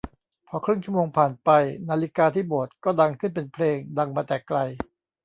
[0.47, 1.49] พอครึ่งชั่วโมงผ่านไป
[1.89, 4.57] นาฬิกาที่โบสถ์ก็ดังขึ้นเป็นเพลงดังมาแต่ไกล